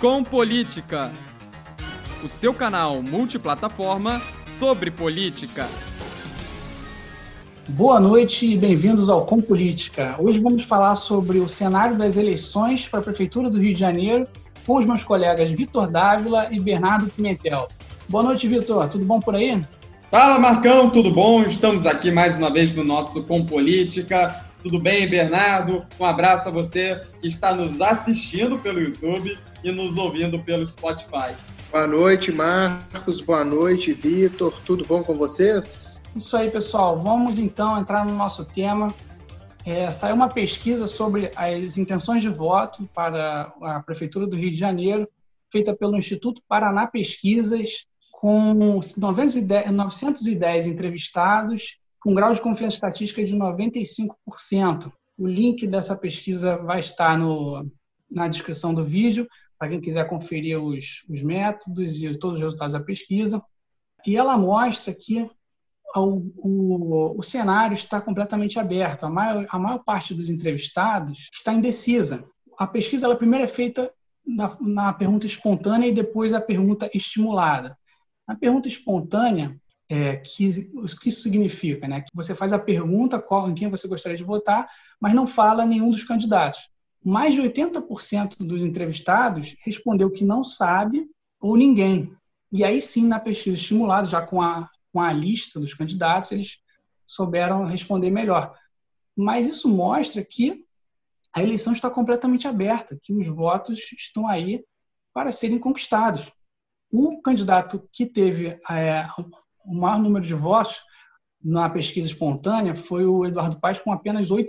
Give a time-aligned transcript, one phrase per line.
[0.00, 1.12] Com Política,
[2.22, 4.20] o seu canal multiplataforma
[4.58, 5.66] sobre política.
[7.68, 10.16] Boa noite e bem-vindos ao Com Política.
[10.18, 14.26] Hoje vamos falar sobre o cenário das eleições para a Prefeitura do Rio de Janeiro
[14.66, 17.68] com os meus colegas Vitor Dávila e Bernardo Pimentel.
[18.08, 18.88] Boa noite, Vitor.
[18.88, 19.62] Tudo bom por aí?
[20.10, 20.90] Fala, Marcão.
[20.90, 21.42] Tudo bom?
[21.42, 24.44] Estamos aqui mais uma vez no nosso Com Política.
[24.62, 25.84] Tudo bem, Bernardo?
[25.98, 31.34] Um abraço a você que está nos assistindo pelo YouTube e nos ouvindo pelo Spotify.
[31.72, 33.20] Boa noite, Marcos.
[33.20, 34.54] Boa noite, Vitor.
[34.64, 36.00] Tudo bom com vocês?
[36.14, 36.96] Isso aí, pessoal.
[36.96, 38.94] Vamos então entrar no nosso tema.
[39.66, 44.58] É, saiu uma pesquisa sobre as intenções de voto para a Prefeitura do Rio de
[44.58, 45.08] Janeiro,
[45.50, 48.54] feita pelo Instituto Paraná Pesquisas, com
[48.96, 54.92] 910, 910 entrevistados com grau de confiança estatística de 95%.
[55.16, 57.66] O link dessa pesquisa vai estar no,
[58.10, 59.26] na descrição do vídeo,
[59.64, 63.42] para quem quiser conferir os, os métodos e todos os resultados da pesquisa.
[64.06, 65.22] E ela mostra que
[65.96, 69.06] o, o, o, cenário está completamente aberto.
[69.06, 72.28] A maior, a maior parte dos entrevistados está indecisa.
[72.58, 73.90] A pesquisa ela primeiro é feita
[74.26, 77.74] na, na pergunta espontânea e depois a pergunta estimulada.
[78.28, 81.88] Na pergunta espontânea, é, que, o que isso significa?
[81.88, 82.02] Né?
[82.02, 84.68] Que você faz a pergunta qual, em quem você gostaria de votar,
[85.00, 86.68] mas não fala nenhum dos candidatos.
[87.04, 91.06] Mais de 80% dos entrevistados respondeu que não sabe
[91.38, 92.16] ou ninguém.
[92.50, 96.58] E aí sim, na pesquisa estimulada, já com a, com a lista dos candidatos, eles
[97.06, 98.56] souberam responder melhor.
[99.14, 100.64] Mas isso mostra que
[101.34, 104.64] a eleição está completamente aberta, que os votos estão aí
[105.12, 106.32] para serem conquistados.
[106.90, 109.06] O candidato que teve é,
[109.64, 110.80] o maior número de votos
[111.44, 114.48] na pesquisa espontânea foi o Eduardo Paes com apenas 8%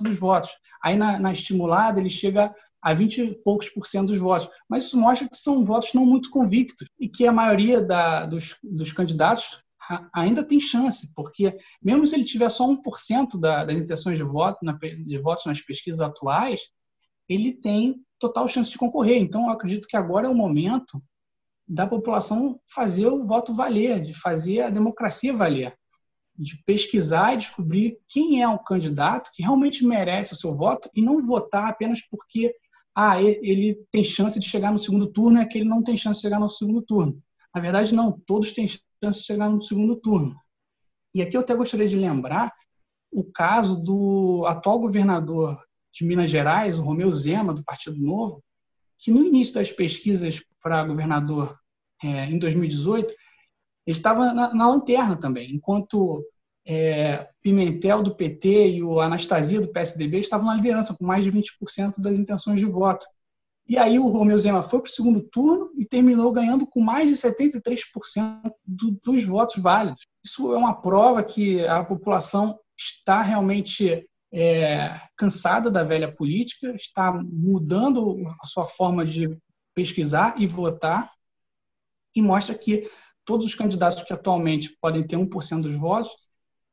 [0.00, 0.50] dos votos.
[0.82, 4.48] Aí na, na, estimulada ele chega a 20 e poucos por cento dos votos.
[4.68, 8.56] Mas isso mostra que são votos não muito convictos e que a maioria da, dos,
[8.62, 9.60] dos candidatos
[10.14, 14.64] ainda tem chance, porque mesmo se ele tiver só 1% da, das intenções de voto,
[14.64, 16.60] na, de votos nas pesquisas atuais,
[17.28, 19.18] ele tem total chance de concorrer.
[19.18, 21.02] Então, eu acredito que agora é o momento
[21.68, 25.76] da população fazer o voto valer, de fazer a democracia valer,
[26.38, 31.02] de pesquisar e descobrir quem é o candidato que realmente merece o seu voto e
[31.02, 32.54] não votar apenas porque
[32.94, 36.22] ah, ele tem chance de chegar no segundo turno e aquele não tem chance de
[36.22, 37.22] chegar no segundo turno.
[37.54, 40.34] Na verdade, não, todos têm chance de chegar no segundo turno.
[41.14, 42.52] E aqui eu até gostaria de lembrar
[43.10, 45.58] o caso do atual governador
[45.92, 48.42] de Minas Gerais, o Romeu Zema, do Partido Novo,
[48.98, 51.58] que no início das pesquisas para governador
[52.02, 53.14] é, em 2018,
[53.86, 56.24] ele estava na, na lanterna também, enquanto
[56.66, 61.30] é, Pimentel do PT e o Anastasia do PSDB estavam na liderança com mais de
[61.30, 63.06] 20% das intenções de voto.
[63.68, 67.08] E aí o Romeu Zema foi para o segundo turno e terminou ganhando com mais
[67.08, 70.06] de 73% do, dos votos válidos.
[70.24, 77.12] Isso é uma prova que a população está realmente é, cansada da velha política, está
[77.12, 79.36] mudando a sua forma de
[79.74, 81.12] pesquisar e votar,
[82.14, 82.88] e mostra que
[83.26, 86.10] todos os candidatos que atualmente podem ter 1% dos votos,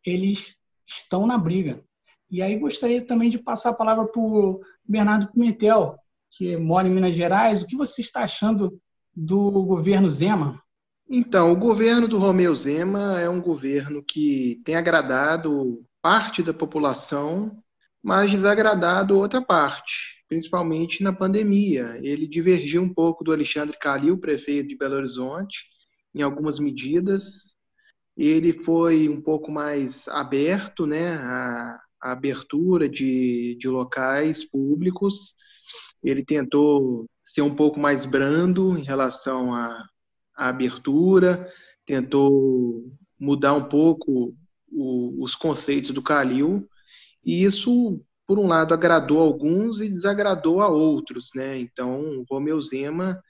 [0.05, 0.55] eles
[0.87, 1.83] estão na briga.
[2.29, 5.97] E aí gostaria também de passar a palavra para o Bernardo Pimentel,
[6.31, 7.61] que mora em Minas Gerais.
[7.61, 8.79] O que você está achando
[9.15, 10.57] do governo Zema?
[11.09, 17.57] Então, o governo do Romeu Zema é um governo que tem agradado parte da população,
[18.01, 21.99] mas desagradado outra parte, principalmente na pandemia.
[22.01, 25.72] Ele divergiu um pouco do Alexandre Calil, prefeito de Belo Horizonte,
[26.13, 27.55] em algumas medidas.
[28.15, 35.35] Ele foi um pouco mais aberto, né, a, a abertura de, de locais públicos.
[36.03, 39.85] Ele tentou ser um pouco mais brando em relação à,
[40.35, 41.49] à abertura,
[41.85, 44.35] tentou mudar um pouco
[44.71, 46.67] o, os conceitos do Calil,
[47.25, 51.57] e isso, por um lado, agradou a alguns e desagradou a outros, né?
[51.57, 53.21] Então, o Romeu Zema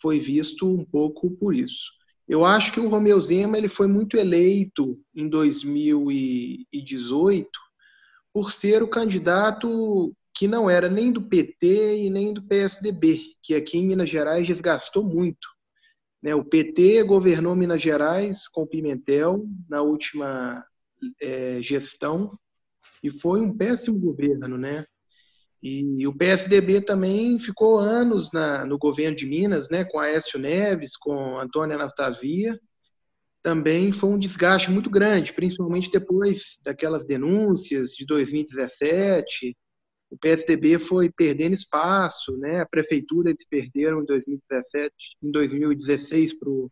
[0.00, 1.90] foi visto um pouco por isso.
[2.26, 7.48] Eu acho que o Romeu Zema ele foi muito eleito em 2018
[8.32, 13.54] por ser o candidato que não era nem do PT e nem do PSDB, que
[13.54, 15.46] aqui em Minas Gerais desgastou muito.
[16.20, 16.34] Né?
[16.34, 20.64] O PT governou Minas Gerais com Pimentel na última
[21.20, 22.36] é, gestão
[23.02, 24.86] e foi um péssimo governo, né?
[25.64, 30.94] E o PSDB também ficou anos na, no governo de Minas, né, com Aécio Neves,
[30.94, 32.60] com Antônio Anastasia.
[33.42, 39.56] Também foi um desgaste muito grande, principalmente depois daquelas denúncias de 2017.
[40.10, 42.60] o PSDB foi perdendo espaço, né?
[42.60, 46.70] A prefeitura eles perderam em 2017, em 2016 para o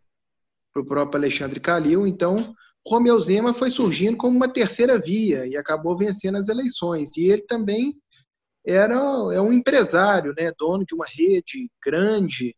[0.86, 2.06] próprio Alexandre Calil.
[2.06, 2.54] Então,
[2.86, 7.16] Romeu Zema foi surgindo como uma terceira via e acabou vencendo as eleições.
[7.16, 7.94] E ele também
[8.64, 10.52] era é um empresário, né?
[10.58, 12.56] Dono de uma rede grande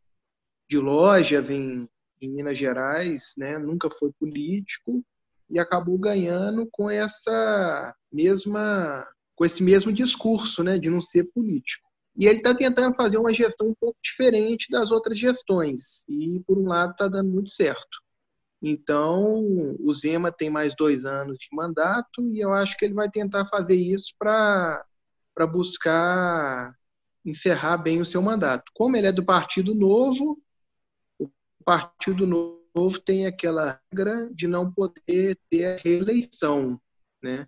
[0.69, 1.89] de lojas em,
[2.21, 3.59] em Minas Gerais, né?
[3.59, 5.05] Nunca foi político
[5.51, 9.07] e acabou ganhando com essa mesma
[9.37, 11.89] com esse mesmo discurso, né, de não ser político.
[12.17, 16.05] E ele está tentando fazer uma gestão um pouco diferente das outras gestões.
[16.09, 18.05] E, por um lado, está dando muito certo.
[18.63, 19.45] Então,
[19.81, 23.45] o Zema tem mais dois anos de mandato e eu acho que ele vai tentar
[23.47, 24.85] fazer isso para
[25.47, 26.75] buscar
[27.25, 28.71] encerrar bem o seu mandato.
[28.75, 30.41] Como ele é do Partido Novo,
[31.19, 31.29] o
[31.65, 36.81] Partido Novo tem aquela regra de não poder ter a reeleição,
[37.23, 37.47] né?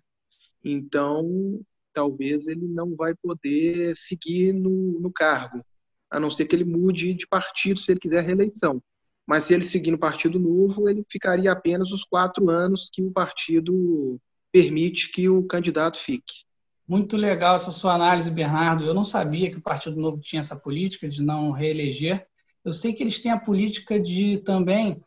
[0.63, 1.61] Então,
[1.93, 5.63] talvez ele não vai poder seguir no, no cargo,
[6.09, 8.81] a não ser que ele mude de partido se ele quiser reeleição.
[9.25, 13.11] Mas se ele seguir no Partido Novo, ele ficaria apenas os quatro anos que o
[13.11, 14.19] partido
[14.53, 16.46] permite que o candidato fique.
[16.87, 18.85] Muito legal essa sua análise, Bernardo.
[18.85, 22.25] Eu não sabia que o Partido Novo tinha essa política de não reeleger.
[22.63, 25.01] Eu sei que eles têm a política de também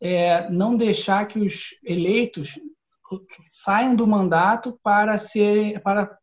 [0.00, 2.58] é, não deixar que os eleitos
[3.50, 6.16] saiam do mandato para ser para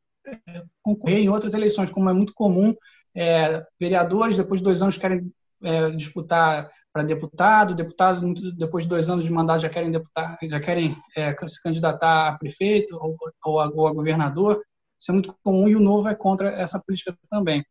[0.81, 2.75] concorrer em outras eleições, como é muito comum.
[3.16, 5.31] É, vereadores, depois de dois anos, querem
[5.63, 10.60] é, disputar para deputado, deputado, depois de dois anos de mandato, já querem, deputar, já
[10.60, 14.62] querem é, se candidatar a prefeito ou, ou, a, ou a governador.
[15.00, 17.65] Isso é muito comum e o Novo é contra essa política também.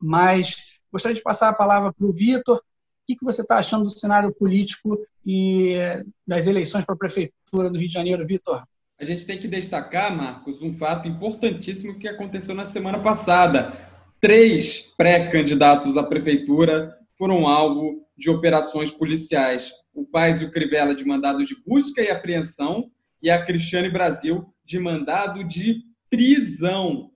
[0.00, 0.56] Mas
[0.92, 2.56] gostaria de passar a palavra para o Vitor.
[2.56, 2.62] O
[3.06, 5.74] que, você está achando do cenário político e
[6.26, 8.64] das eleições para a Prefeitura do Rio de Janeiro, Vitor?
[8.98, 13.72] a gente tem que destacar, Marcos, um fato importantíssimo que aconteceu na semana passada.
[14.20, 19.72] Três pré-candidatos à prefeitura foram alvo de operações policiais.
[19.92, 22.90] O Paz e o Crivella de mandado de busca e apreensão
[23.22, 27.10] e a Cristiane Brasil de mandado de prisão.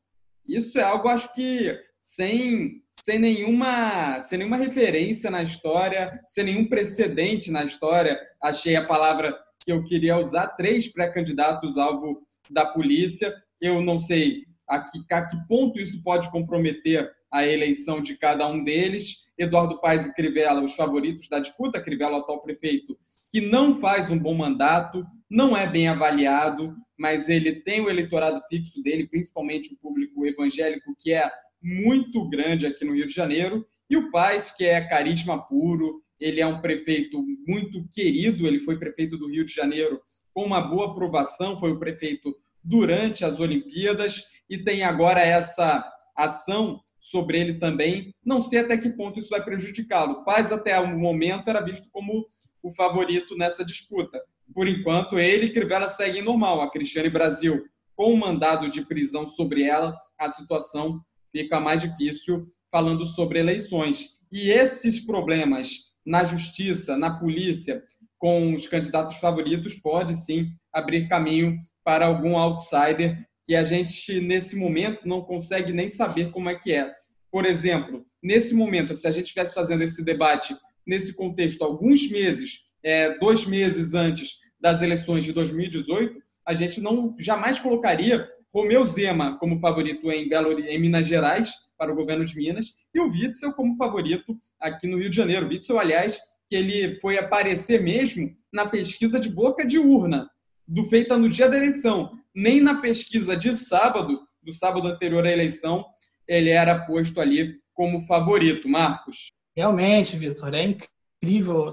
[0.46, 6.68] Isso é algo, acho que, sem, sem, nenhuma, sem nenhuma referência na história, sem nenhum
[6.68, 8.18] precedente na história.
[8.42, 13.34] Achei a palavra que eu queria usar três pré-candidatos alvo da polícia.
[13.60, 18.46] Eu não sei a que, a que ponto isso pode comprometer a eleição de cada
[18.46, 19.26] um deles.
[19.36, 22.98] Eduardo Paes e Crivella, os favoritos da disputa, Crivella, o atual prefeito,
[23.30, 28.40] que não faz um bom mandato, não é bem avaliado, mas ele tem o eleitorado
[28.48, 31.30] fixo dele, principalmente o público evangélico, que é
[31.62, 36.40] muito grande aqui no Rio de Janeiro, e o Paes, que é carisma puro, ele
[36.40, 40.00] é um prefeito muito querido, ele foi prefeito do Rio de Janeiro
[40.34, 45.84] com uma boa aprovação, foi o prefeito durante as Olimpíadas e tem agora essa
[46.16, 48.14] ação sobre ele também.
[48.24, 50.24] Não sei até que ponto isso vai prejudicá-lo.
[50.24, 52.26] Paz, até o momento, era visto como
[52.62, 54.20] o favorito nessa disputa.
[54.54, 56.60] Por enquanto, ele e Crivella seguem normal.
[56.60, 57.64] A Cristiane Brasil,
[57.94, 61.00] com o mandado de prisão sobre ela, a situação
[61.30, 64.10] fica mais difícil falando sobre eleições.
[64.30, 65.70] E esses problemas
[66.04, 67.82] na justiça, na polícia,
[68.18, 74.56] com os candidatos favoritos, pode sim abrir caminho para algum outsider que a gente, nesse
[74.56, 76.92] momento, não consegue nem saber como é que é.
[77.30, 80.56] Por exemplo, nesse momento, se a gente estivesse fazendo esse debate
[80.86, 87.14] nesse contexto alguns meses, é, dois meses antes das eleições de 2018, a gente não
[87.18, 92.36] jamais colocaria Romeu Zema como favorito em Belo em Minas Gerais para o governo de
[92.36, 95.46] Minas e o Witzel como favorito aqui no Rio de Janeiro.
[95.46, 100.28] Witzel, aliás, que ele foi aparecer mesmo na pesquisa de boca de urna,
[100.66, 102.10] do feita no dia da eleição.
[102.34, 105.84] Nem na pesquisa de sábado, do sábado anterior à eleição,
[106.26, 108.68] ele era posto ali como favorito.
[108.68, 109.30] Marcos.
[109.54, 110.97] Realmente, Vitor, é incrível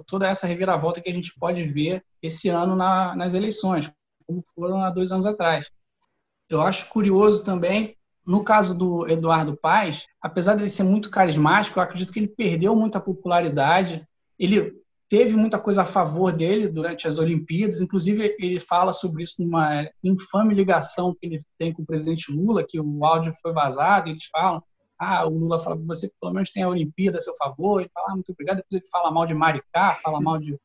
[0.07, 3.91] toda essa reviravolta que a gente pode ver esse ano na, nas eleições,
[4.25, 5.69] como foram há dois anos atrás.
[6.49, 11.77] Eu acho curioso também no caso do Eduardo Paes, apesar de ele ser muito carismático,
[11.77, 14.05] eu acredito que ele perdeu muita popularidade.
[14.39, 14.73] Ele
[15.07, 19.87] teve muita coisa a favor dele durante as Olimpíadas, inclusive ele fala sobre isso numa
[20.03, 24.25] infame ligação que ele tem com o presidente Lula, que o áudio foi vazado, eles
[24.31, 24.63] falam,
[24.99, 28.07] ah, o Lula fala, você pelo menos tem a Olimpíada a seu favor, ele fala,
[28.11, 30.57] ah, muito obrigado, depois ele fala mal de Maricá, fala mal de,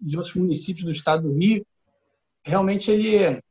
[0.00, 1.66] de outros municípios do estado do Rio.
[2.44, 3.42] Realmente ele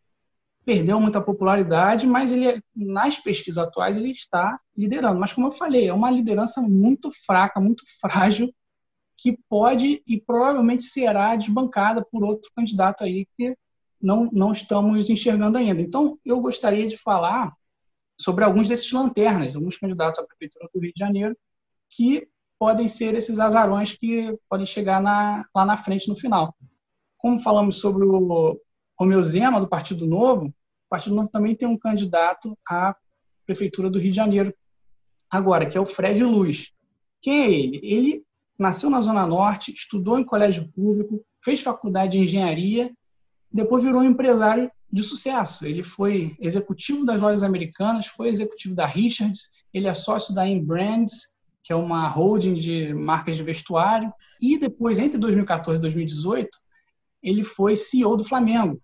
[0.65, 5.19] perdeu muita popularidade, mas ele nas pesquisas atuais ele está liderando.
[5.19, 8.53] Mas como eu falei, é uma liderança muito fraca, muito frágil,
[9.17, 13.57] que pode e provavelmente será desbancada por outro candidato aí que
[13.99, 15.81] não não estamos enxergando ainda.
[15.81, 17.51] Então, eu gostaria de falar
[18.19, 21.37] sobre alguns desses lanternas, alguns candidatos à Prefeitura do Rio de Janeiro,
[21.89, 22.27] que
[22.59, 26.55] podem ser esses azarões que podem chegar na, lá na frente no final.
[27.17, 28.59] Como falamos sobre o
[28.99, 32.95] Romeu Zema, do Partido Novo, o Partido Novo também tem um candidato à
[33.45, 34.53] Prefeitura do Rio de Janeiro,
[35.29, 36.73] agora, que é o Fred Luz.
[37.21, 37.79] Quem é ele?
[37.83, 38.23] Ele
[38.57, 42.91] nasceu na Zona Norte, estudou em colégio público, fez faculdade de engenharia,
[43.51, 45.65] depois virou um empresário de sucesso.
[45.65, 51.35] Ele foi executivo das lojas americanas, foi executivo da Richards, ele é sócio da Brands,
[51.63, 56.49] que é uma holding de marcas de vestuário, e depois, entre 2014 e 2018,
[57.21, 58.81] ele foi CEO do Flamengo.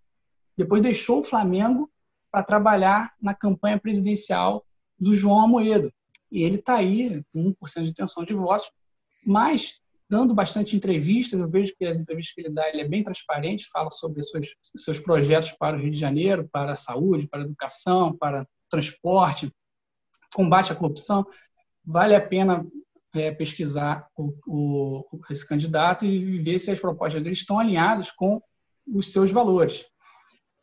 [0.58, 1.90] Depois deixou o Flamengo
[2.32, 4.66] para trabalhar na campanha presidencial
[5.00, 5.94] do João Amoedo.
[6.32, 8.70] E ele está aí com 1% de intenção de votos,
[9.26, 9.80] mas
[10.14, 11.40] dando bastante entrevistas.
[11.40, 14.56] Eu vejo que as entrevistas que ele dá, ele é bem transparente, fala sobre seus,
[14.78, 19.52] seus projetos para o Rio de Janeiro, para a saúde, para a educação, para transporte,
[20.36, 21.26] combate à corrupção.
[21.84, 22.64] Vale a pena
[23.16, 28.40] é, pesquisar o, o, esse candidato e ver se as propostas dele estão alinhadas com
[28.86, 29.84] os seus valores.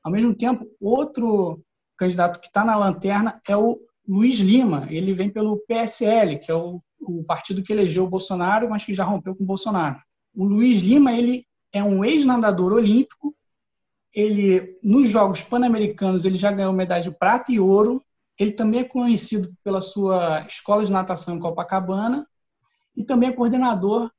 [0.05, 1.61] Ao mesmo tempo, outro
[1.99, 4.87] candidato que está na lanterna é o Luiz Lima.
[4.91, 6.81] Ele vem pelo PSL, que é o
[7.19, 10.01] o partido que elegeu o Bolsonaro, mas que já rompeu com o Bolsonaro.
[10.35, 13.35] O Luiz Lima, ele é um ex-nadador olímpico.
[14.15, 18.03] Ele nos Jogos Pan-Americanos ele já ganhou medalha de prata e ouro.
[18.39, 22.27] Ele também é conhecido pela sua escola de natação em Copacabana
[22.97, 24.11] e também é coordenador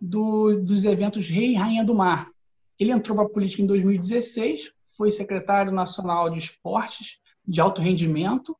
[0.00, 2.28] do, dos eventos Rei e Rainha do Mar.
[2.78, 8.56] Ele entrou para a política em 2016, foi secretário nacional de esportes de alto rendimento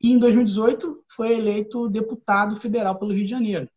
[0.00, 3.68] e em 2018 foi eleito deputado federal pelo Rio de Janeiro.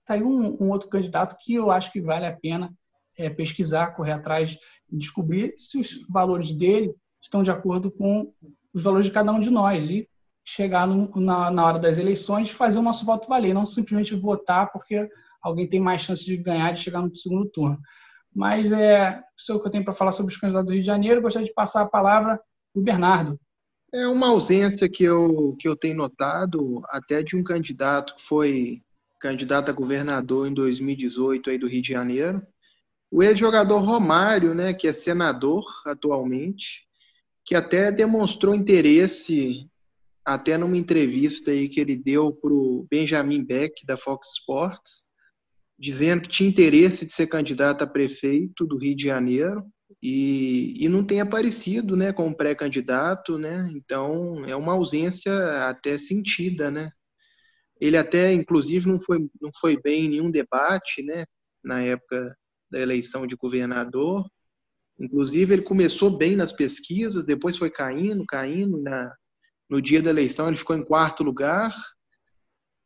[0.00, 2.72] Está aí um, um, outro candidato que eu acho que vale a pena
[3.16, 4.56] é, pesquisar, correr atrás,
[4.90, 8.32] descobrir se os valores dele estão de acordo com
[8.72, 10.08] os valores de cada um de nós e
[10.44, 14.72] chegar no, na, na hora das eleições fazer o nosso voto valer, não simplesmente votar
[14.72, 15.08] porque
[15.42, 17.78] alguém tem mais chance de ganhar, de chegar no segundo turno.
[18.34, 20.80] Mas é isso é o que eu tenho para falar sobre os candidatos do Rio
[20.80, 21.20] de Janeiro.
[21.20, 22.36] gostaria de passar a palavra
[22.72, 23.38] para o Bernardo.
[23.92, 28.82] É uma ausência que eu, que eu tenho notado até de um candidato que foi
[29.18, 32.42] candidato a governador em 2018 aí do Rio de Janeiro.
[33.10, 36.86] O ex-jogador Romário, né, que é senador atualmente,
[37.46, 39.66] que até demonstrou interesse
[40.22, 45.06] até numa entrevista aí que ele deu para o Benjamin Beck, da Fox Sports,
[45.78, 49.64] dizendo que tinha interesse de ser candidato a prefeito do Rio de Janeiro
[50.02, 53.68] e, e não tem aparecido né, como pré-candidato, né?
[53.72, 55.32] então é uma ausência
[55.68, 56.70] até sentida.
[56.70, 56.90] Né?
[57.80, 61.24] Ele até, inclusive, não foi, não foi bem em nenhum debate né,
[61.64, 62.36] na época
[62.70, 64.24] da eleição de governador.
[65.00, 68.80] Inclusive, ele começou bem nas pesquisas, depois foi caindo, caindo.
[68.80, 69.12] Na,
[69.68, 71.74] no dia da eleição, ele ficou em quarto lugar,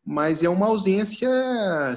[0.04, 1.28] mas é uma ausência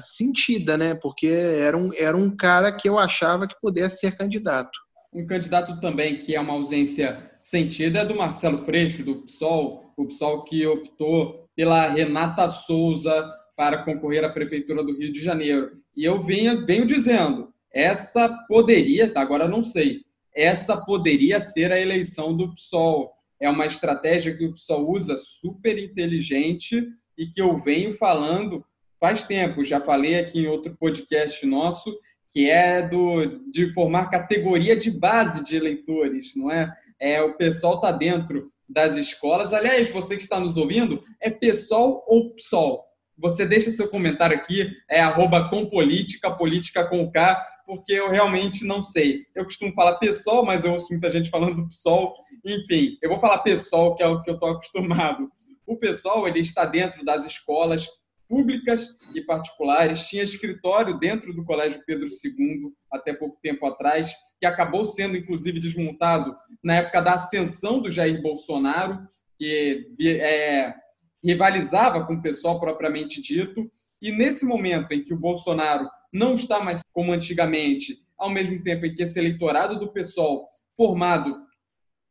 [0.00, 0.94] sentida, né?
[0.94, 4.85] Porque era um, era um cara que eu achava que pudesse ser candidato.
[5.16, 10.04] Um candidato também que é uma ausência sentida é do Marcelo Freixo, do PSOL, o
[10.04, 15.80] PSOL que optou pela Renata Souza para concorrer à Prefeitura do Rio de Janeiro.
[15.96, 20.02] E eu venho, venho dizendo, essa poderia, agora não sei,
[20.34, 23.10] essa poderia ser a eleição do PSOL.
[23.40, 28.62] É uma estratégia que o PSOL usa super inteligente e que eu venho falando
[29.00, 29.64] faz tempo.
[29.64, 35.42] Já falei aqui em outro podcast nosso que é do, de formar categoria de base
[35.42, 36.72] de eleitores, não é?
[37.00, 39.52] é o pessoal está dentro das escolas.
[39.52, 42.84] Aliás, você que está nos ouvindo, é PSOL ou PSOL?
[43.18, 48.62] Você deixa seu comentário aqui, é arroba com política, política com K, porque eu realmente
[48.64, 49.22] não sei.
[49.34, 52.14] Eu costumo falar PSOL, mas eu ouço muita gente falando PSOL.
[52.44, 55.30] Enfim, eu vou falar PSOL, que é o que eu estou acostumado.
[55.66, 57.88] O PSOL ele está dentro das escolas,
[58.28, 60.08] públicas e particulares.
[60.08, 65.60] Tinha escritório dentro do Colégio Pedro II, até pouco tempo atrás, que acabou sendo, inclusive,
[65.60, 68.98] desmontado na época da ascensão do Jair Bolsonaro,
[69.38, 70.74] que é,
[71.22, 73.70] rivalizava com o pessoal propriamente dito.
[74.00, 78.86] E nesse momento em que o Bolsonaro não está mais como antigamente, ao mesmo tempo
[78.86, 81.46] em que esse eleitorado do pessoal formado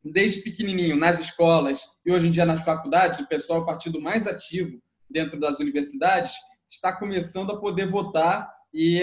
[0.04, 4.00] desde pequenininho nas escolas e hoje em dia nas faculdades, o pessoal é o partido
[4.00, 6.34] mais ativo dentro das universidades
[6.68, 9.00] está começando a poder votar e,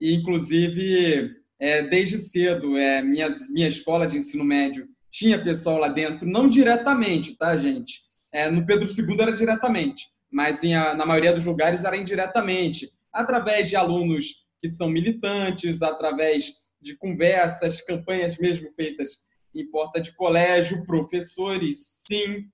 [0.00, 5.88] e inclusive, é, desde cedo, é, minha, minha escola de ensino médio tinha pessoal lá
[5.88, 8.00] dentro, não diretamente, tá, gente?
[8.32, 13.68] É, no Pedro II era diretamente, mas em, na maioria dos lugares era indiretamente, através
[13.68, 19.24] de alunos que são militantes, através de conversas, campanhas mesmo feitas
[19.54, 22.48] em porta de colégio, professores, sim,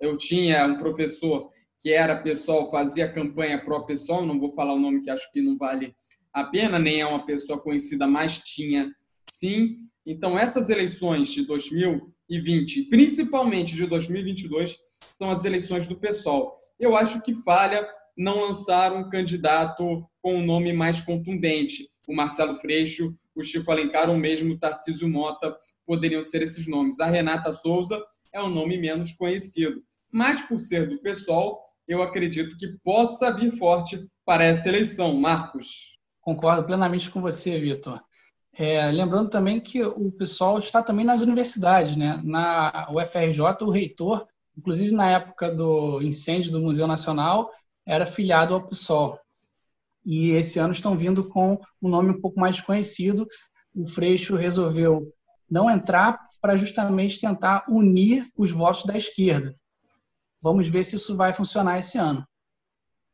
[0.00, 1.50] Eu tinha um professor
[1.86, 5.56] que era pessoal, fazia campanha pró-pessoal, não vou falar o nome que acho que não
[5.56, 5.94] vale
[6.32, 8.92] a pena, nem é uma pessoa conhecida, mas tinha
[9.30, 9.76] sim.
[10.04, 14.76] Então, essas eleições de 2020, principalmente de 2022,
[15.16, 16.58] são as eleições do PSOL.
[16.76, 17.88] Eu acho que falha
[18.18, 21.88] não lançar um candidato com um nome mais contundente.
[22.08, 26.98] O Marcelo Freixo, o Chico Alencar ou mesmo o Tarcísio Mota poderiam ser esses nomes.
[26.98, 29.84] A Renata Souza é um nome menos conhecido.
[30.10, 35.14] Mas, por ser do PSOL, eu acredito que possa vir forte para essa eleição.
[35.14, 35.96] Marcos.
[36.20, 38.00] Concordo plenamente com você, Vitor.
[38.52, 42.20] É, lembrando também que o pessoal está também nas universidades, né?
[42.24, 44.26] Na UFRJ, o reitor,
[44.56, 47.50] inclusive na época do incêndio do Museu Nacional,
[47.84, 49.20] era filiado ao PSOL.
[50.04, 53.26] E esse ano estão vindo com um nome um pouco mais desconhecido.
[53.74, 55.12] O Freixo resolveu
[55.50, 59.54] não entrar para justamente tentar unir os votos da esquerda.
[60.46, 62.24] Vamos ver se isso vai funcionar esse ano.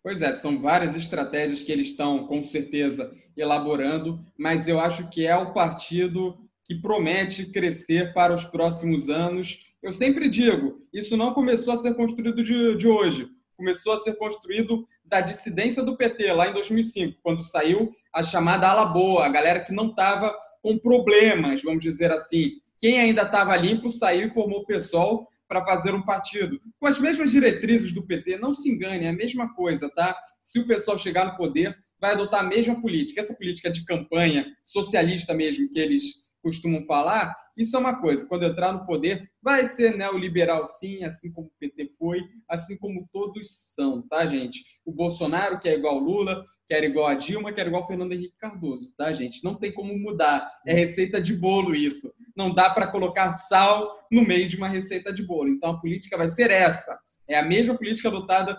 [0.03, 5.27] Pois é, são várias estratégias que eles estão, com certeza, elaborando, mas eu acho que
[5.27, 9.79] é o partido que promete crescer para os próximos anos.
[9.83, 14.17] Eu sempre digo, isso não começou a ser construído de, de hoje, começou a ser
[14.17, 19.31] construído da dissidência do PT lá em 2005, quando saiu a chamada ala boa, a
[19.31, 22.61] galera que não estava com problemas, vamos dizer assim.
[22.79, 26.59] Quem ainda estava limpo saiu e formou o PSOL para fazer um partido.
[26.81, 30.17] Com as mesmas diretrizes do PT, não se engane, é a mesma coisa, tá?
[30.41, 33.21] Se o pessoal chegar no poder, vai adotar a mesma política.
[33.21, 36.05] Essa política de campanha socialista mesmo que eles
[36.43, 38.27] costumam falar, isso é uma coisa.
[38.27, 43.09] Quando entrar no poder, vai ser neoliberal sim, assim como o PT foi, assim como
[43.13, 44.65] todos são, tá, gente?
[44.85, 48.93] O Bolsonaro, que é igual Lula, quer igual a Dilma, quer igual Fernando Henrique Cardoso,
[48.97, 49.45] tá, gente?
[49.45, 50.51] Não tem como mudar.
[50.67, 52.13] É receita de bolo isso.
[52.37, 55.51] Não dá para colocar sal no meio de uma receita de bolo.
[55.51, 56.99] Então a política vai ser essa.
[57.29, 58.59] É a mesma política adotada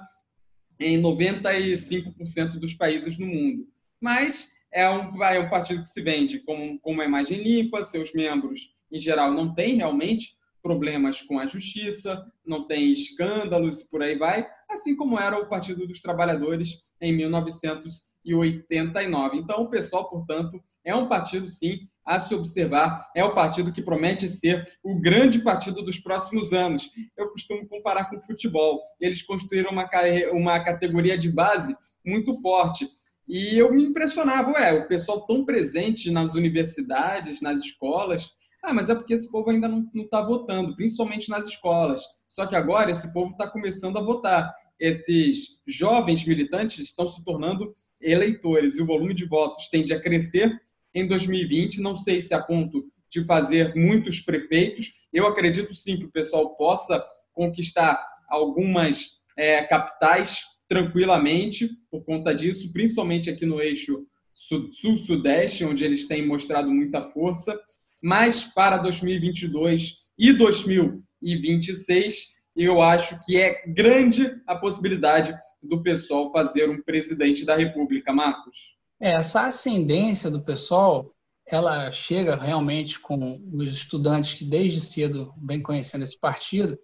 [0.80, 3.68] em 95% dos países no mundo.
[4.02, 8.12] Mas é um, é um partido que se vende com, com uma imagem limpa, seus
[8.14, 14.02] membros, em geral, não têm realmente problemas com a justiça, não tem escândalos e por
[14.02, 19.38] aí vai, assim como era o Partido dos Trabalhadores em 1989.
[19.38, 23.82] Então, o PSOL, portanto, é um partido, sim, a se observar, é o partido que
[23.82, 26.90] promete ser o grande partido dos próximos anos.
[27.18, 28.82] Eu costumo comparar com o futebol.
[29.00, 29.90] Eles construíram uma,
[30.32, 31.74] uma categoria de base
[32.06, 32.90] muito forte
[33.28, 38.30] e eu me impressionava, ué, o pessoal tão presente nas universidades, nas escolas.
[38.62, 42.02] Ah, mas é porque esse povo ainda não está votando, principalmente nas escolas.
[42.28, 44.54] Só que agora esse povo está começando a votar.
[44.80, 50.60] Esses jovens militantes estão se tornando eleitores e o volume de votos tende a crescer
[50.94, 51.82] em 2020.
[51.82, 54.92] Não sei se a ponto de fazer muitos prefeitos.
[55.14, 62.72] Eu acredito sim que o pessoal possa conquistar algumas é, capitais tranquilamente por conta disso,
[62.72, 67.60] principalmente aqui no eixo sul-sudeste, onde eles têm mostrado muita força.
[68.02, 76.70] Mas para 2022 e 2026, eu acho que é grande a possibilidade do pessoal fazer
[76.70, 78.76] um presidente da República, Marcos.
[79.00, 81.14] É, essa ascendência do pessoal,
[81.48, 86.78] ela chega realmente com os estudantes que desde cedo vem conhecendo esse partido,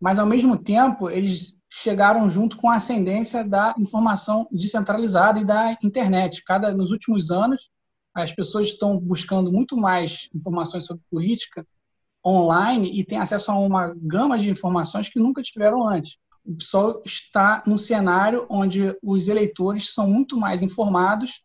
[0.00, 5.76] mas ao mesmo tempo eles chegaram junto com a ascendência da informação descentralizada e da
[5.82, 6.42] internet.
[6.44, 7.70] Cada nos últimos anos,
[8.14, 11.66] as pessoas estão buscando muito mais informações sobre política
[12.24, 16.18] online e têm acesso a uma gama de informações que nunca tiveram antes.
[16.44, 21.42] O PSOL está num cenário onde os eleitores são muito mais informados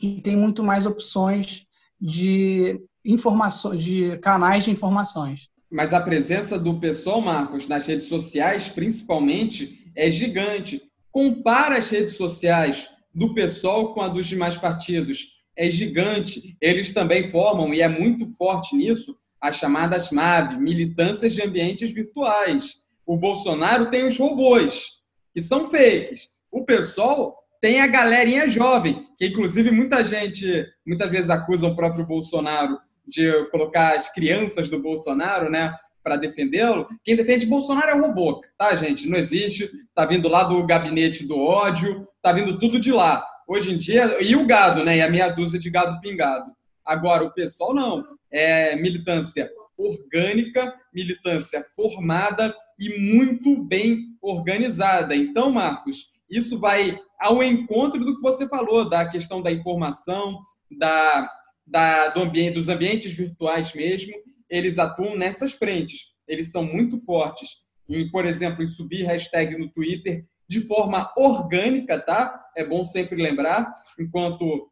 [0.00, 1.66] e tem muito mais opções
[2.00, 8.68] de informações, de canais de informações mas a presença do pessoal, Marcos, nas redes sociais,
[8.68, 10.82] principalmente, é gigante.
[11.12, 15.38] Compara as redes sociais do pessoal com a dos demais partidos.
[15.56, 16.56] É gigante.
[16.60, 22.82] Eles também formam, e é muito forte nisso, as chamadas MAV, militâncias de ambientes virtuais.
[23.06, 24.86] O Bolsonaro tem os robôs,
[25.32, 26.28] que são fakes.
[26.50, 32.06] O pessoal tem a galerinha jovem, que inclusive muita gente, muitas vezes acusa o próprio
[32.06, 32.78] Bolsonaro
[33.10, 36.88] de colocar as crianças do Bolsonaro, né, para defendê-lo.
[37.04, 39.08] Quem defende Bolsonaro é o robô, tá, gente?
[39.08, 39.70] Não existe.
[39.94, 43.24] Tá vindo lá do gabinete do ódio, tá vindo tudo de lá.
[43.46, 44.96] Hoje em dia, e o gado, né?
[44.96, 46.50] E a meia dúzia de gado pingado.
[46.84, 48.04] Agora, o pessoal não.
[48.32, 55.14] É militância orgânica, militância formada e muito bem organizada.
[55.14, 61.28] Então, Marcos, isso vai ao encontro do que você falou, da questão da informação, da
[61.70, 64.12] da, do ambiente, dos ambientes virtuais mesmo,
[64.48, 66.12] eles atuam nessas frentes.
[66.26, 67.48] Eles são muito fortes
[67.88, 72.44] em, por exemplo, em subir hashtag no Twitter de forma orgânica, tá?
[72.56, 74.68] É bom sempre lembrar, enquanto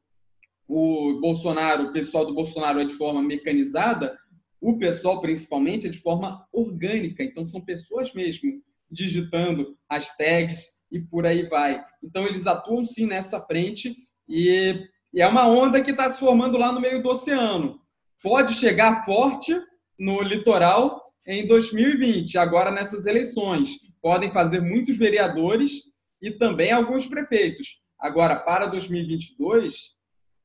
[0.67, 4.19] o Bolsonaro, o pessoal do Bolsonaro é de forma mecanizada,
[4.61, 7.23] o pessoal principalmente é de forma orgânica.
[7.23, 11.83] Então são pessoas mesmo digitando as tags e por aí vai.
[12.03, 13.97] Então eles atuam sim nessa frente
[14.29, 17.81] e, e é uma onda que está se formando lá no meio do oceano.
[18.23, 19.59] Pode chegar forte
[19.99, 25.83] no litoral em 2020, agora nessas eleições podem fazer muitos vereadores
[26.23, 27.83] e também alguns prefeitos.
[27.99, 29.91] Agora, para 2022,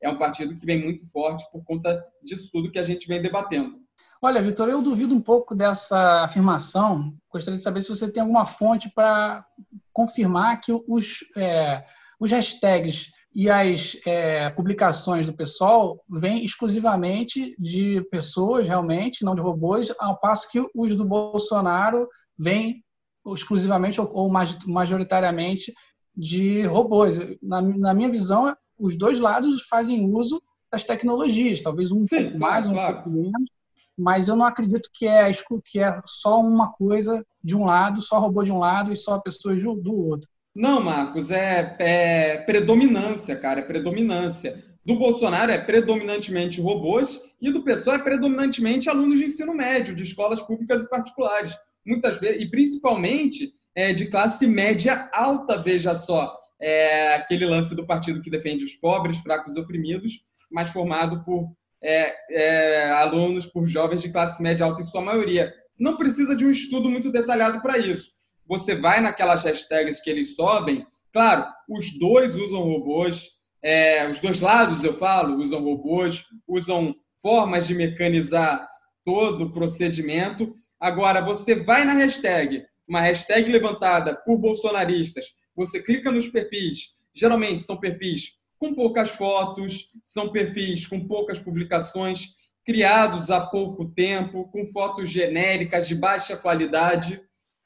[0.02, 3.22] é um partido que vem muito forte por conta disso tudo que a gente vem
[3.22, 3.78] debatendo.
[4.20, 7.14] Olha, Vitor, eu duvido um pouco dessa afirmação.
[7.30, 9.46] Gostaria de saber se você tem alguma fonte para
[9.92, 11.84] confirmar que os, é,
[12.18, 19.40] os hashtags e as é, publicações do pessoal vêm exclusivamente de pessoas, realmente, não de
[19.40, 22.84] robôs, ao passo que os do Bolsonaro vêm
[23.26, 24.30] exclusivamente ou
[24.66, 25.74] majoritariamente
[26.16, 27.18] de robôs.
[27.42, 32.38] Na, na, minha visão, os dois lados fazem uso das tecnologias, talvez um Sim, pouco
[32.38, 32.94] mais, claro, um claro.
[32.94, 33.50] pouco menos,
[33.98, 35.30] mas eu não acredito que é,
[35.64, 39.18] que é só uma coisa de um lado, só robô de um lado e só
[39.18, 40.28] pessoas do outro.
[40.54, 44.62] Não, Marcos, é, é predominância, cara, é predominância.
[44.84, 50.02] Do Bolsonaro é predominantemente robôs e do PSOL é predominantemente alunos de ensino médio, de
[50.02, 56.38] escolas públicas e particulares muitas vezes, e principalmente é, de classe média alta, veja só,
[56.60, 61.52] é, aquele lance do partido que defende os pobres, fracos e oprimidos, mas formado por
[61.82, 65.52] é, é, alunos, por jovens de classe média alta em sua maioria.
[65.78, 68.13] Não precisa de um estudo muito detalhado para isso.
[68.46, 73.30] Você vai naquelas hashtags que eles sobem, claro, os dois usam robôs,
[73.62, 78.68] é, os dois lados, eu falo, usam robôs, usam formas de mecanizar
[79.02, 80.54] todo o procedimento,
[80.84, 85.26] Agora, você vai na hashtag, uma hashtag levantada por bolsonaristas,
[85.56, 92.34] você clica nos perfis, geralmente são perfis com poucas fotos, são perfis com poucas publicações,
[92.66, 97.18] criados há pouco tempo, com fotos genéricas de baixa qualidade.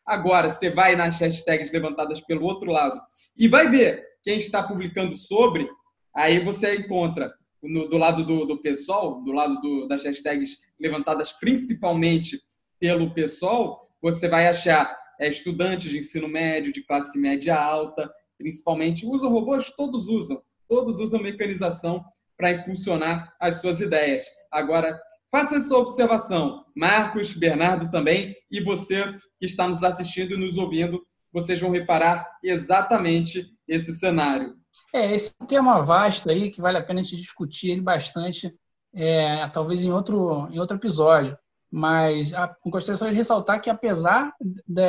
[0.08, 2.98] Agora, você vai nas hashtags levantadas pelo outro lado
[3.36, 5.68] e vai ver quem está publicando sobre,
[6.14, 7.30] aí você encontra
[7.62, 12.40] no, do lado do, do pessoal, do lado do, das hashtags levantadas principalmente
[12.80, 19.04] pelo PSOL, você vai achar é, estudantes de ensino médio, de classe média alta, principalmente,
[19.04, 19.70] usam robôs?
[19.76, 20.40] Todos usam.
[20.66, 22.02] Todos usam mecanização
[22.36, 24.24] para impulsionar as suas ideias.
[24.50, 24.98] Agora,
[25.30, 26.64] faça a sua observação.
[26.74, 32.26] Marcos, Bernardo também, e você que está nos assistindo e nos ouvindo, vocês vão reparar
[32.42, 34.54] exatamente esse cenário.
[34.94, 38.54] É, esse tema vasto aí, que vale a pena a gente discutir ele bastante,
[38.94, 41.36] é, talvez em outro, em outro episódio.
[41.70, 44.82] Mas a, gostaria de ressaltar que, apesar de,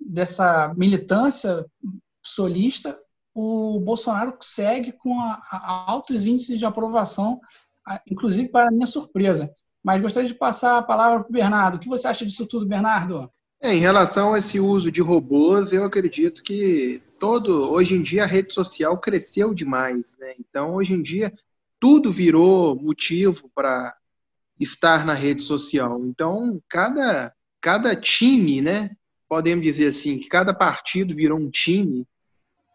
[0.00, 1.66] dessa militância
[2.24, 2.98] solista,
[3.34, 7.38] o Bolsonaro segue com a, a altos índices de aprovação,
[8.10, 9.50] inclusive para minha surpresa.
[9.82, 11.76] Mas gostaria de passar a palavra para o Bernardo.
[11.76, 13.30] O que você acha disso tudo, Bernardo?
[13.60, 18.24] É, em relação a esse uso de robôs, eu acredito que todo hoje em dia
[18.24, 20.34] a rede social cresceu demais, né?
[20.38, 21.32] Então hoje em dia
[21.80, 23.94] tudo virou motivo para
[24.58, 26.04] estar na rede social.
[26.04, 28.90] Então, cada, cada time, né?
[29.28, 32.06] Podemos dizer assim, que cada partido virou um time,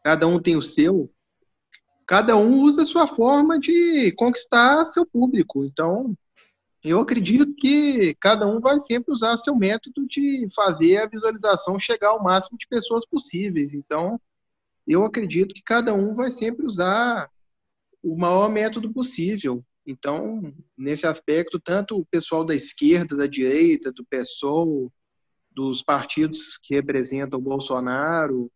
[0.03, 1.09] cada um tem o seu,
[2.11, 5.63] cada um usa a sua forma de conquistar seu público.
[5.63, 6.13] Então,
[6.83, 12.09] eu acredito que cada um vai sempre usar seu método de fazer a visualização chegar
[12.09, 13.73] ao máximo de pessoas possíveis.
[13.73, 14.19] Então,
[14.85, 17.29] eu acredito que cada um vai sempre usar
[18.03, 19.63] o maior método possível.
[19.87, 24.91] Então, nesse aspecto, tanto o pessoal da esquerda, da direita, do PSOL,
[25.49, 28.51] dos partidos que representam o Bolsonaro,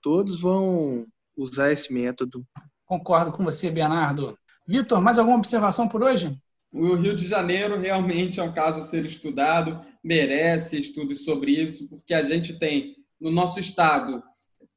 [0.00, 2.42] todos vão usar esse método.
[2.86, 4.38] Concordo com você, Bernardo.
[4.66, 6.36] Vitor, mais alguma observação por hoje?
[6.72, 11.88] O Rio de Janeiro realmente é um caso a ser estudado, merece estudos sobre isso,
[11.88, 14.22] porque a gente tem no nosso estado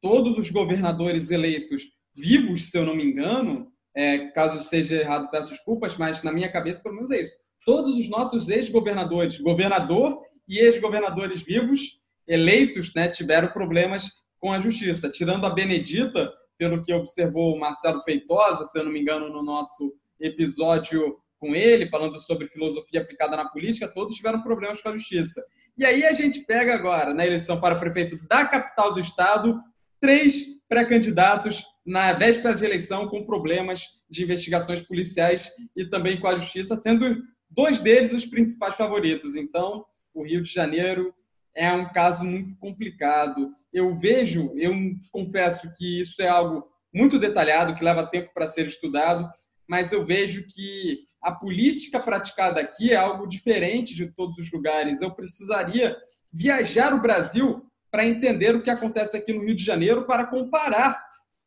[0.02, 1.84] todos os governadores eleitos
[2.15, 6.52] vivos, se eu não me engano, é, caso esteja errado, peço desculpas, mas na minha
[6.52, 7.36] cabeça, pelo menos é isso.
[7.65, 15.10] Todos os nossos ex-governadores, governador e ex-governadores vivos, eleitos, né, tiveram problemas com a justiça.
[15.10, 19.43] Tirando a Benedita, pelo que observou o Marcelo Feitosa, se eu não me engano, no
[19.43, 24.96] nosso episódio com ele, falando sobre filosofia aplicada na política, todos tiveram problemas com a
[24.96, 25.41] justiça.
[25.78, 29.62] E aí a gente pega agora, na eleição para prefeito da capital do estado,
[30.02, 36.36] três pré-candidatos na véspera de eleição com problemas de investigações policiais e também com a
[36.36, 39.36] justiça, sendo dois deles os principais favoritos.
[39.36, 41.13] Então, o Rio de Janeiro
[41.58, 43.52] é um caso muito complicado.
[43.74, 44.72] Eu vejo, eu
[45.12, 49.28] confesso que isso é algo muito detalhado, que leva tempo para ser estudado,
[49.67, 55.02] mas eu vejo que a política praticada aqui é algo diferente de todos os lugares.
[55.02, 55.98] Eu precisaria
[56.32, 61.02] viajar o Brasil para entender o que acontece aqui no Rio de Janeiro para comparar.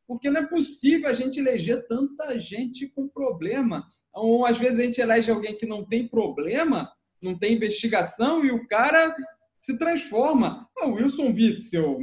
[0.08, 3.86] Porque não é possível a gente eleger tanta gente com problema.
[4.12, 6.90] Ou às vezes a gente elege alguém que não tem problema,
[7.22, 9.14] não tem investigação e o cara
[9.60, 10.66] se transforma.
[10.78, 11.98] Ah, Wilson Witzel,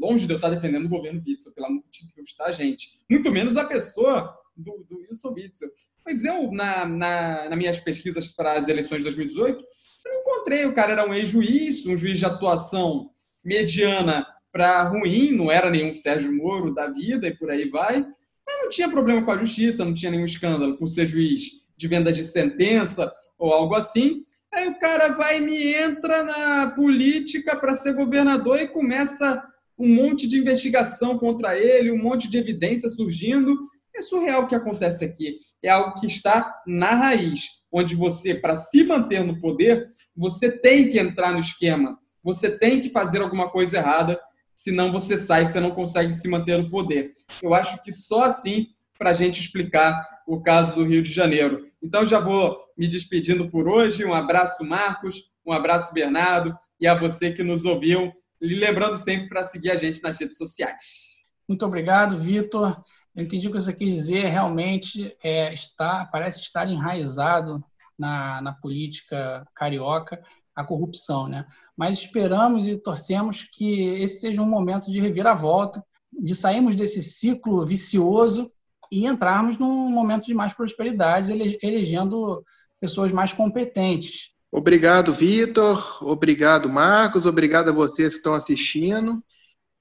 [0.00, 2.90] longe de eu estar defendendo o governo Witzel, pelo amor de Deus, tá, gente?
[3.10, 5.68] Muito menos a pessoa do, do Wilson Witzel.
[6.06, 9.62] Mas eu, na, na, nas minhas pesquisas para as eleições de 2018,
[10.06, 10.64] eu encontrei.
[10.64, 13.10] O cara era um ex-juiz, um juiz de atuação
[13.44, 18.00] mediana para ruim, não era nenhum Sérgio Moro da vida e por aí vai.
[18.46, 21.88] Mas não tinha problema com a justiça, não tinha nenhum escândalo por ser juiz de
[21.88, 24.22] venda de sentença ou algo assim.
[24.52, 29.42] Aí o cara vai e me entra na política para ser governador e começa
[29.78, 33.56] um monte de investigação contra ele, um monte de evidência surgindo.
[33.96, 35.38] É surreal o que acontece aqui.
[35.62, 40.88] É algo que está na raiz, onde você, para se manter no poder, você tem
[40.88, 44.20] que entrar no esquema, você tem que fazer alguma coisa errada,
[44.54, 47.14] senão você sai, você não consegue se manter no poder.
[47.42, 48.66] Eu acho que só assim
[48.98, 51.66] para a gente explicar o caso do Rio de Janeiro.
[51.82, 54.04] Então, já vou me despedindo por hoje.
[54.04, 55.30] Um abraço, Marcos.
[55.44, 56.56] Um abraço, Bernardo.
[56.80, 58.12] E a você que nos ouviu.
[58.40, 61.12] E lembrando sempre para seguir a gente nas redes sociais.
[61.48, 62.82] Muito obrigado, Vitor.
[63.14, 64.26] Eu entendi o que você quis dizer.
[64.26, 67.62] Realmente é, está, parece estar enraizado
[67.98, 70.22] na, na política carioca
[70.54, 71.46] a corrupção, né?
[71.76, 77.64] Mas esperamos e torcemos que esse seja um momento de reviravolta, de sairmos desse ciclo
[77.66, 78.52] vicioso
[78.92, 82.44] e entrarmos num momento de mais prosperidade, elegendo
[82.78, 84.32] pessoas mais competentes.
[84.50, 86.06] Obrigado, Vitor.
[86.06, 87.24] Obrigado, Marcos.
[87.24, 89.24] Obrigado a vocês que estão assistindo.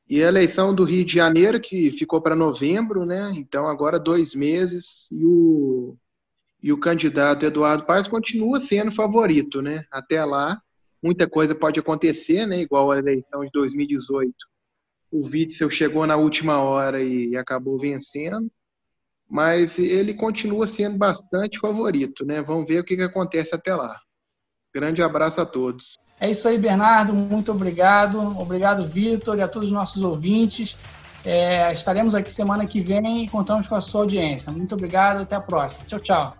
[0.07, 3.33] E a eleição do Rio de Janeiro, que ficou para novembro, né?
[3.35, 5.09] Então, agora dois meses.
[5.11, 5.97] E o,
[6.63, 9.83] e o candidato Eduardo Paes continua sendo favorito, né?
[9.91, 10.57] Até lá,
[11.03, 12.61] muita coisa pode acontecer, né?
[12.61, 14.33] Igual a eleição de 2018.
[15.11, 18.49] O Witzel chegou na última hora e acabou vencendo
[19.31, 22.41] mas ele continua sendo bastante favorito, né?
[22.41, 23.97] Vamos ver o que, que acontece até lá.
[24.75, 25.97] Grande abraço a todos.
[26.19, 27.13] É isso aí, Bernardo.
[27.13, 28.19] Muito obrigado.
[28.37, 30.75] Obrigado, Vitor, e a todos os nossos ouvintes.
[31.23, 34.51] É, estaremos aqui semana que vem e contamos com a sua audiência.
[34.51, 35.21] Muito obrigado.
[35.21, 35.85] Até a próxima.
[35.85, 36.37] Tchau, tchau.